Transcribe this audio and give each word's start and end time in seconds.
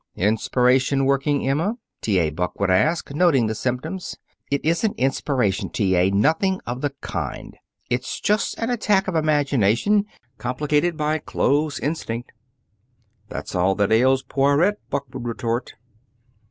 "Inspiration 0.15 1.05
working, 1.05 1.47
Emma?" 1.47 1.75
T. 2.01 2.17
A. 2.17 2.31
Buck 2.31 2.59
would 2.59 2.71
ask, 2.71 3.13
noting 3.13 3.45
the 3.45 3.53
symptoms. 3.53 4.17
"It 4.49 4.59
isn't 4.65 4.95
inspiration, 4.97 5.69
T. 5.69 5.95
A. 5.95 6.09
Nothing 6.09 6.59
of 6.65 6.81
the 6.81 6.89
kind! 7.01 7.55
It's 7.87 8.19
just 8.19 8.57
an 8.57 8.71
attack 8.71 9.07
of 9.07 9.13
imagination, 9.13 10.05
complicated 10.39 10.97
by 10.97 11.19
clothes 11.19 11.79
instinct." 11.79 12.31
"That's 13.29 13.53
all 13.53 13.75
that 13.75 13.91
ails 13.91 14.23
Poiret," 14.23 14.79
Buck 14.89 15.05
would 15.13 15.27
retort. 15.27 15.75